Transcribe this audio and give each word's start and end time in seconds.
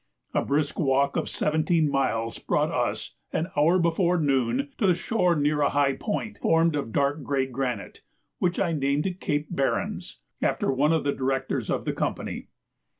A 0.33 0.43
brisk 0.43 0.79
walk 0.79 1.15
of 1.15 1.29
seventeen 1.29 1.87
miles 1.87 2.39
brought 2.39 2.71
us, 2.71 3.13
an 3.31 3.51
hour 3.55 3.77
before 3.77 4.19
noon, 4.19 4.69
to 4.79 4.87
the 4.87 4.95
shore 4.95 5.35
near 5.35 5.61
a 5.61 5.69
high 5.69 5.93
point 5.93 6.39
formed 6.39 6.75
of 6.75 6.91
dark 6.91 7.21
gray 7.21 7.45
granite, 7.45 8.01
which 8.39 8.59
I 8.59 8.71
named 8.71 9.17
Cape 9.19 9.49
Berens, 9.51 10.17
after 10.41 10.71
one 10.71 10.91
of 10.91 11.03
the 11.03 11.13
Directors 11.13 11.69
of 11.69 11.85
the 11.85 11.93
Company. 11.93 12.47